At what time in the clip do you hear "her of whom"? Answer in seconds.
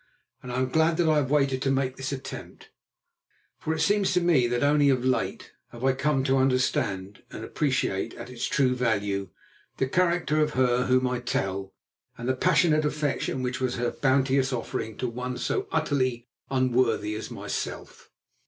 10.53-11.05